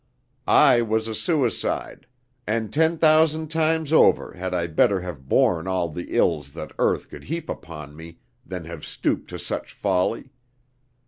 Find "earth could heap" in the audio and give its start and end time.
6.79-7.47